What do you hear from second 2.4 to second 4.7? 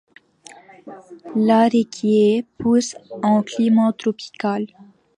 pousse en climat tropical.